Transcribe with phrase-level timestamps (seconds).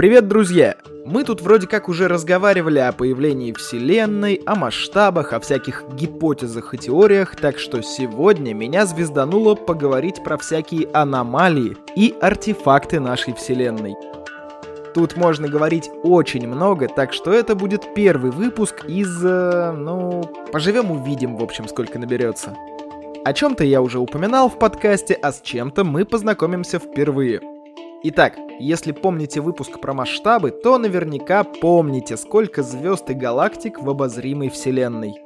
[0.00, 0.76] Привет, друзья!
[1.04, 6.78] Мы тут вроде как уже разговаривали о появлении Вселенной, о масштабах, о всяких гипотезах и
[6.78, 13.94] теориях, так что сегодня меня звездануло поговорить про всякие аномалии и артефакты нашей Вселенной.
[14.94, 19.22] Тут можно говорить очень много, так что это будет первый выпуск из...
[19.22, 22.56] Э, ну, поживем увидим, в общем, сколько наберется.
[23.26, 27.49] О чем-то я уже упоминал в подкасте, а с чем-то мы познакомимся впервые.
[28.02, 34.48] Итак, если помните выпуск про масштабы, то наверняка помните, сколько звезд и галактик в обозримой
[34.48, 35.20] Вселенной.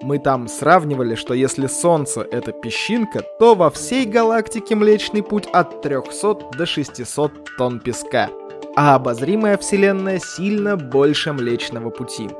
[0.00, 5.82] Мы там сравнивали, что если Солнце— это песчинка, то во всей галактике Млечный Путь от
[5.82, 8.30] 300 до 600 тонн песка.
[8.76, 12.30] А обозримая Вселенная сильно больше Млечного Пути.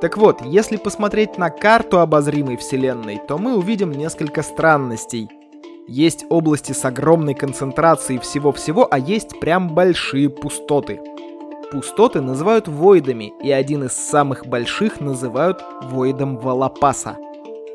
[0.00, 5.30] Так вот, если посмотреть на карту обозримой Вселенной, то мы увидим несколько странностей—
[5.86, 11.00] есть области с огромной концентрацией всего-всего, а есть прям большие пустоты.
[11.70, 17.16] Пустоты называют войдами, и один из самых больших называют войдом Валапаса.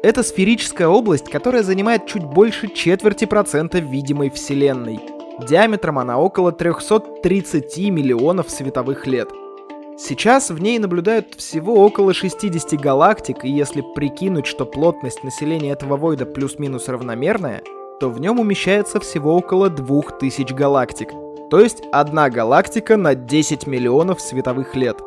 [0.01, 4.99] Это сферическая область, которая занимает чуть больше четверти процента видимой Вселенной.
[5.47, 9.29] Диаметром она около 330 миллионов световых лет.
[9.97, 15.97] Сейчас в ней наблюдают всего около 60 галактик, и если прикинуть, что плотность населения этого
[15.97, 17.61] войда плюс-минус равномерная,
[17.99, 21.09] то в нем умещается всего около 2000 галактик.
[21.49, 24.99] То есть одна галактика на 10 миллионов световых лет.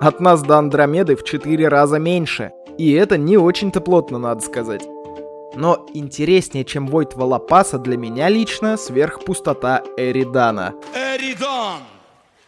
[0.00, 2.52] От нас до Андромеды в 4 раза меньше.
[2.78, 4.86] И это не очень-то плотно, надо сказать.
[5.54, 10.74] Но интереснее, чем Войт Валапаса для меня лично, сверхпустота Эридана.
[10.94, 11.80] Эридан!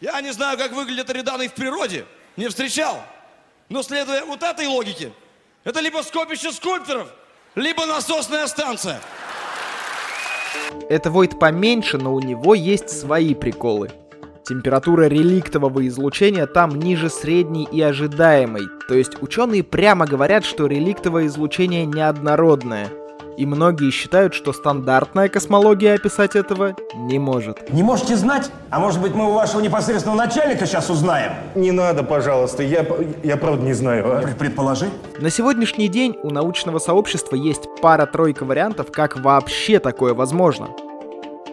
[0.01, 2.05] Я не знаю, как выглядят эриданы в природе.
[2.37, 2.97] Не встречал.
[3.67, 5.11] Но следуя вот этой логике,
[5.63, 7.07] это либо скопище скульпторов,
[7.55, 8.99] либо насосная станция.
[10.89, 13.89] Это Войд поменьше, но у него есть свои приколы.
[14.43, 21.27] Температура реликтового излучения там ниже средней и ожидаемой, то есть ученые прямо говорят, что реликтовое
[21.27, 22.87] излучение неоднородное–
[23.39, 27.71] и многие считают, что стандартная космология описать этого не может.
[27.71, 28.51] Не можете знать?
[28.69, 31.31] А может быть мы у вашего непосредственного начальника сейчас узнаем?
[31.55, 32.85] Не надо, пожалуйста, я,
[33.23, 34.17] я правда не знаю.
[34.17, 34.27] А?
[34.37, 34.89] Предположи.
[35.19, 40.67] На сегодняшний день у научного сообщества есть пара-тройка вариантов, как вообще такое возможно.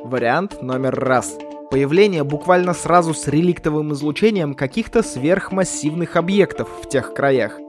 [0.02, 1.38] Вариант номер раз.
[1.70, 7.60] Появление буквально сразу с реликтовым излучением каких-то сверхмассивных объектов в тех краях.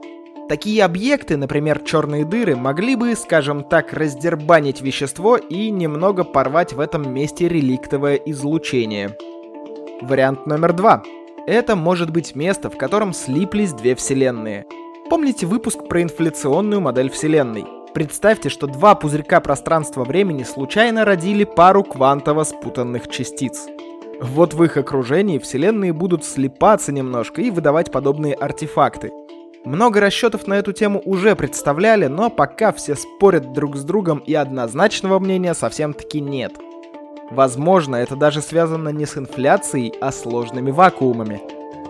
[0.48, 6.80] Такие объекты, например, черные дыры, могли бы, скажем так, раздербанить вещество и немного порвать в
[6.80, 9.14] этом месте реликтовое излучение.
[10.00, 11.02] Вариант номер два.
[11.46, 14.64] Это может быть место, в котором слиплись две вселенные.
[15.10, 17.66] Помните выпуск про инфляционную модель вселенной?
[17.92, 23.66] Представьте, что два пузырька пространства-времени случайно родили пару квантово спутанных частиц.
[24.20, 29.12] Вот в их окружении вселенные будут слипаться немножко и выдавать подобные артефакты.
[29.68, 34.32] Много расчетов на эту тему уже представляли, но пока все спорят друг с другом и
[34.32, 36.54] однозначного мнения совсем-таки нет.
[37.30, 41.42] Возможно, это даже связано не с инфляцией, а сложными вакуумами.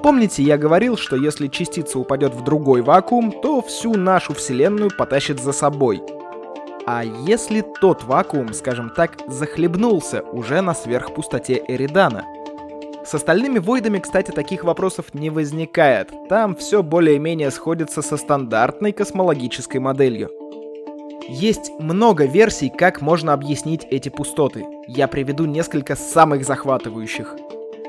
[0.02, 5.38] Помните, я говорил, что если частица упадет в другой вакуум, то всю нашу Вселенную потащит
[5.38, 6.02] за собой.
[6.84, 12.24] А если тот вакуум, скажем так, захлебнулся уже на сверхпустоте Эридана–
[13.08, 16.12] с остальными войдами, кстати, таких вопросов не возникает.
[16.28, 20.30] Там все более-менее сходится со стандартной космологической моделью.
[21.26, 24.66] Есть много версий, как можно объяснить эти пустоты.
[24.86, 27.34] Я приведу несколько самых захватывающих.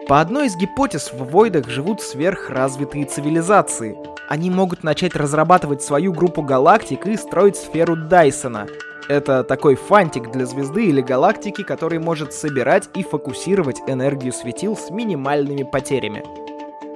[0.08, 3.98] По одной из гипотез в Войдах живут сверхразвитые цивилизации.
[4.30, 8.68] Они могут начать разрабатывать свою группу галактик и строить сферу Дайсона—
[9.10, 14.92] это такой фантик для звезды или галактики, который может собирать и фокусировать энергию светил с
[14.92, 16.24] минимальными потерями.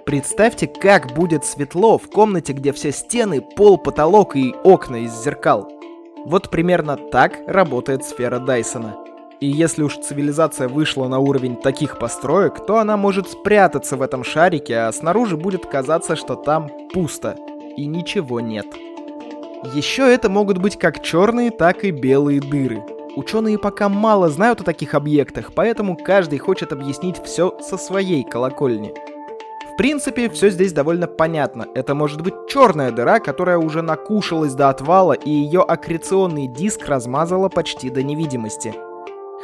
[0.06, 5.72] Представьте, как будет светло в комнате, где все стены, пол, потолок и окна из зеркал.
[6.25, 8.95] Вот примерно так работает сфера Дайсона.
[9.40, 14.24] И если уж цивилизация вышла на уровень таких построек, то она может спрятаться в этом
[14.24, 17.36] шарике, а снаружи будет казаться, что там пусто
[17.75, 18.68] и ничего нет.
[19.63, 22.83] Еще это могут быть как черные, так и белые дыры.
[23.15, 28.94] Ученые пока мало знают о таких объектах, поэтому каждый хочет объяснить все со своей колокольни.
[29.71, 31.65] В принципе, все здесь довольно понятно.
[31.75, 37.48] Это может быть черная дыра, которая уже накушалась до отвала, и ее аккреционный диск размазала
[37.48, 38.75] почти до невидимости.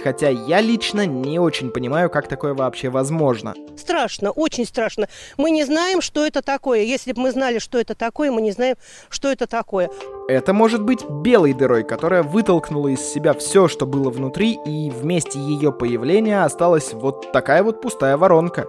[0.04, 3.54] Хотя я лично не очень понимаю, как такое вообще возможно.
[3.78, 5.08] Страшно, очень страшно.
[5.38, 6.82] Мы не знаем, что это такое.
[6.82, 8.76] Если бы мы знали, что это такое, мы не знаем,
[9.10, 9.90] что это такое.
[10.28, 15.40] Это может быть белой дырой, которая вытолкнула из себя все, что было внутри, и вместе
[15.40, 18.68] ее появления осталась вот такая вот пустая воронка.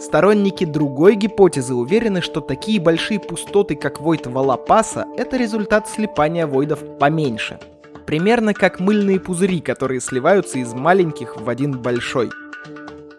[0.00, 6.80] Сторонники другой гипотезы уверены, что такие большие пустоты, как Войт Валапаса, это результат слипания войдов
[6.98, 7.60] поменьше–
[8.12, 12.28] Примерно как мыльные пузыри, которые сливаются из маленьких в один большой.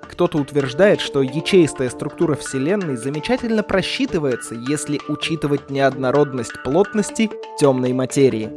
[0.04, 8.52] Кто-то утверждает, что ячеистая структура Вселенной замечательно просчитывается, если учитывать неоднородность плотности темной материи.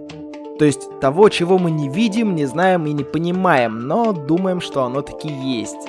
[0.59, 4.85] То есть того, чего мы не видим, не знаем и не понимаем, но думаем, что
[4.85, 5.89] оно таки есть.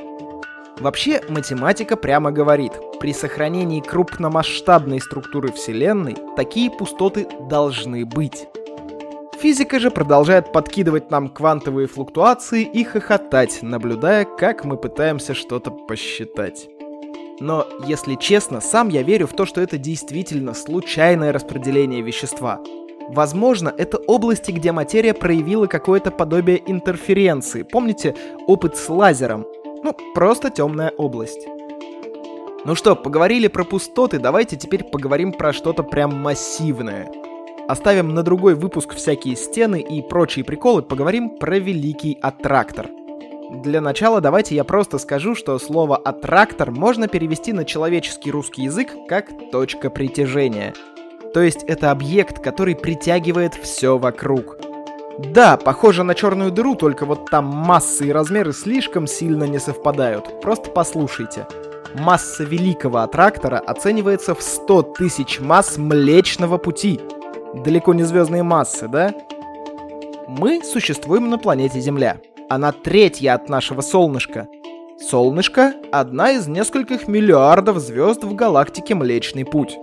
[0.80, 2.72] Вообще, математика прямо говорит,
[3.02, 8.48] при сохранении крупномасштабной структуры Вселенной такие пустоты должны быть.
[9.40, 16.68] Физика же продолжает подкидывать нам квантовые флуктуации и хохотать, наблюдая, как мы пытаемся что-то посчитать.
[17.40, 22.60] Но, если честно, сам я верю в то, что это действительно случайное распределение вещества.
[23.10, 27.62] Возможно, это области, где материя проявила какое-то подобие интерференции.
[27.62, 28.16] Помните
[28.48, 29.46] опыт с лазером?
[29.84, 31.48] Ну, просто темная область.
[32.66, 37.08] Ну что, поговорили про пустоты, давайте теперь поговорим про что-то прям массивное–
[37.68, 42.88] Оставим на другой выпуск всякие стены и прочие приколы, поговорим про великий аттрактор.
[43.62, 48.92] Для начала давайте я просто скажу, что слово «аттрактор» можно перевести на человеческий русский язык
[49.10, 50.74] как «точка притяжения».
[51.34, 54.58] То есть это объект, который притягивает все вокруг.
[55.20, 60.40] Да, похоже на черную дыру, только вот там массы и размеры слишком сильно не совпадают.
[60.42, 61.48] Просто послушайте.
[61.96, 67.02] Масса великого аттрактора оценивается в 100 тысяч масс Млечного Пути–
[67.54, 69.14] далеко не звездные массы, да?
[70.28, 72.18] Мы существуем на планете Земля.
[72.50, 74.48] Она третья от нашего солнышка.
[75.00, 79.78] Солнышко— одна из нескольких миллиардов звезд в галактике Млечный Путь.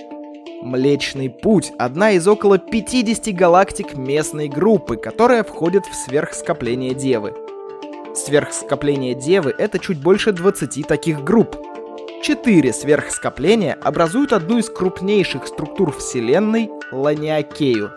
[0.62, 7.34] Млечный Путь— одна из около 50 галактик местной группы, которая входит в сверхскопление Девы.
[8.14, 11.56] Сверхскопление Девы— это чуть больше 20 таких групп,
[12.24, 17.90] Четыре сверхскопления образуют одну из крупнейших структур Вселенной— Ланиакею.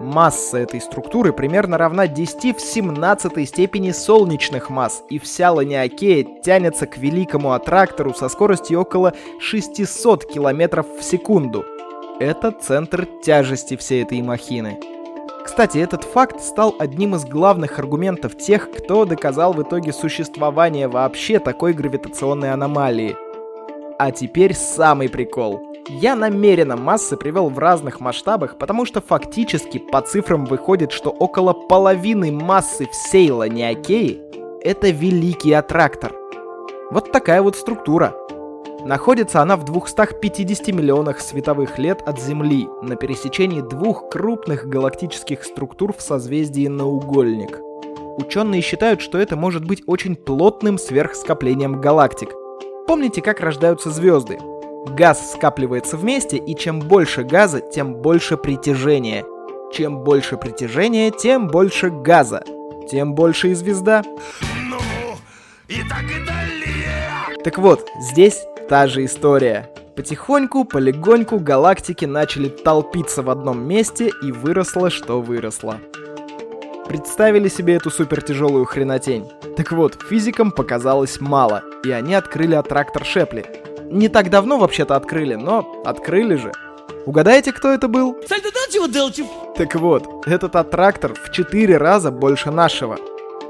[0.00, 6.86] Масса этой структуры примерно равна 10 в 17 степени солнечных масс, и вся Ланиакея тянется
[6.86, 11.64] к великому аттрактору со скоростью около 600 км в секунду.
[12.18, 14.80] Это центр тяжести всей этой махины.
[15.44, 21.38] Кстати, этот факт стал одним из главных аргументов тех, кто доказал в итоге существование вообще
[21.38, 23.16] такой гравитационной аномалии—
[23.98, 25.75] а теперь самый прикол.
[25.88, 31.52] Я намеренно массы привел в разных масштабах, потому что фактически по цифрам выходит, что около
[31.52, 34.20] половины массы всей Ланиакеи—
[34.62, 36.12] это великий аттрактор.
[36.90, 38.16] Вот такая вот структура.
[38.84, 45.92] Находится она в 250 миллионах световых лет от Земли, на пересечении двух крупных галактических структур
[45.92, 47.60] в созвездии Наугольник.
[48.18, 52.30] Ученые считают, что это может быть очень плотным сверхскоплением галактик—
[52.86, 54.38] Помните, как рождаются звезды?
[54.88, 59.24] Газ скапливается вместе, и чем больше газа, тем больше притяжения.
[59.72, 62.44] Чем больше притяжения, тем больше газа.
[62.88, 64.04] Тем больше и звезда.
[64.70, 64.78] Ну,
[65.68, 67.42] и так и далее.
[67.42, 69.68] Так вот, здесь та же история.
[69.96, 75.80] Потихоньку, полегоньку галактики начали толпиться в одном месте, и выросло, что выросло.
[76.86, 79.28] Представили себе эту супертяжелую хренотень?
[79.56, 83.65] Так вот, физикам показалось мало, и они открыли аттрактор Шепли.
[83.90, 86.52] Не так давно вообще-то открыли, но открыли же.
[87.06, 88.16] Угадаете, кто это был?
[89.56, 92.98] Так вот, этот аттрактор в 4 раза больше нашего.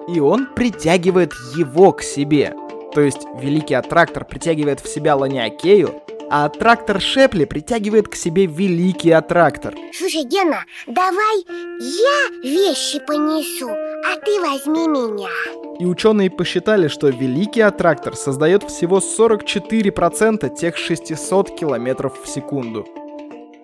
[0.09, 2.55] И он притягивает его к себе.
[2.93, 9.11] То есть великий аттрактор притягивает в себя Ланиакею, а трактор Шепли притягивает к себе великий
[9.11, 9.75] аттрактор.
[9.93, 11.45] Слушай, Гена, давай
[11.81, 15.29] я вещи понесу, а ты возьми меня.
[15.79, 22.87] И ученые посчитали, что великий аттрактор создает всего 44% тех 600 километров в секунду.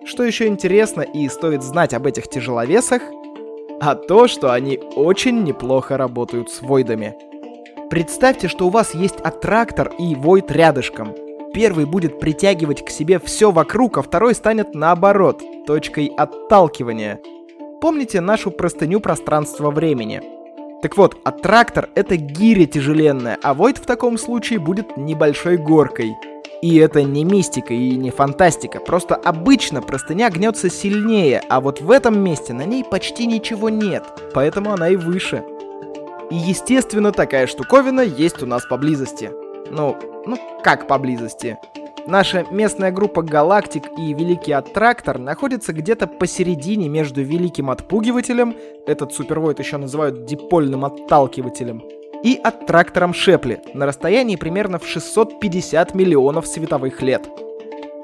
[0.05, 3.01] Что еще интересно и стоит знать об этих тяжеловесах?
[3.81, 7.15] А то, что они очень неплохо работают с войдами.
[7.89, 11.15] Представьте, что у вас есть аттрактор и войд рядышком–
[11.53, 17.19] Первый будет притягивать к себе все вокруг, а второй станет наоборот, точкой отталкивания.
[17.79, 20.21] Помните нашу простыню пространства-времени?
[20.81, 26.15] Так вот, аттрактор— это гиря тяжеленная, а Войд в таком случае будет небольшой горкой.
[26.63, 31.91] И это не мистика и не фантастика, просто обычно простыня гнется сильнее, а вот в
[31.91, 35.43] этом месте на ней почти ничего нет, поэтому она и выше.
[36.31, 39.29] И естественно, такая штуковина есть у нас поблизости.
[39.71, 41.57] Ну, ну как поблизости?
[42.05, 49.59] Наша местная группа Галактик и Великий Аттрактор находится где-то посередине между Великим Отпугивателем, этот супервойд
[49.59, 51.81] еще называют дипольным отталкивателем,
[52.23, 57.27] и аттрактором Шепли на расстоянии примерно в 650 миллионов световых лет.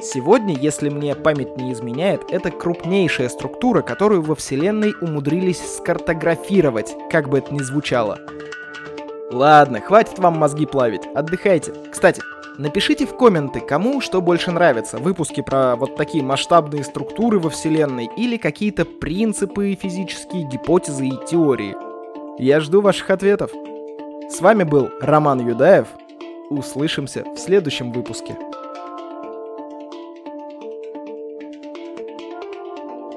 [0.02, 7.28] Сегодня, если мне память не изменяет, это крупнейшая структура, которую во Вселенной умудрились скартографировать, как
[7.28, 8.20] бы это ни звучало.
[9.32, 11.74] Ладно, хватит вам мозги плавить, отдыхайте.
[11.92, 12.22] Кстати,
[12.60, 18.10] Напишите в комменты, кому что больше нравится, выпуски про вот такие масштабные структуры во Вселенной
[18.18, 21.74] или какие-то принципы, физические гипотезы и теории.
[22.38, 23.52] Я жду ваших ответов.
[24.30, 25.88] С вами был Роман Юдаев.
[26.50, 28.36] Услышимся в следующем выпуске.